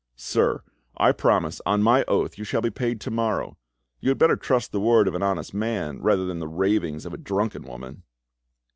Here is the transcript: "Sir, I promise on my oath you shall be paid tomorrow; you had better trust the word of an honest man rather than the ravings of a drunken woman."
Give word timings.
"Sir, 0.15 0.63
I 0.97 1.11
promise 1.11 1.61
on 1.63 1.83
my 1.83 2.03
oath 2.05 2.35
you 2.39 2.43
shall 2.43 2.61
be 2.63 2.71
paid 2.71 2.99
tomorrow; 2.99 3.59
you 3.99 4.09
had 4.09 4.17
better 4.17 4.35
trust 4.35 4.71
the 4.71 4.81
word 4.81 5.07
of 5.07 5.13
an 5.13 5.21
honest 5.21 5.53
man 5.53 6.01
rather 6.01 6.25
than 6.25 6.39
the 6.39 6.47
ravings 6.47 7.05
of 7.05 7.13
a 7.13 7.17
drunken 7.19 7.61
woman." 7.65 8.01